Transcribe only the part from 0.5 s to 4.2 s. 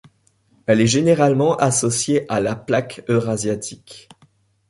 Elle est généralement associée à la plaque eurasiatique.